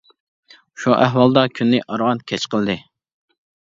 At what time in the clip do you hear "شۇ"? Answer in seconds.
0.85-0.95